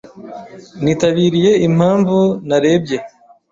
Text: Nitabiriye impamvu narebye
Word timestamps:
Nitabiriye 0.83 1.51
impamvu 1.67 2.17
narebye 2.47 2.97